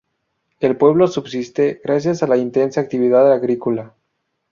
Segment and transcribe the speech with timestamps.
[0.61, 3.93] El pueblo subsiste gracias a la intensa actividad agrícola.